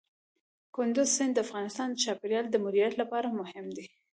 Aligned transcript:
کندز 0.75 1.07
سیند 1.15 1.33
د 1.35 1.39
افغانستان 1.45 1.87
د 1.91 1.95
چاپیریال 2.03 2.45
د 2.49 2.55
مدیریت 2.65 2.93
لپاره 3.01 3.27
مهم 3.39 3.65
دی. 3.77 3.85